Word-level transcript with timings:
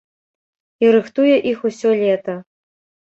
І 0.85 0.89
рыхтуе 0.95 1.35
іх 1.53 1.59
усё 1.69 1.89
лета. 2.01 2.39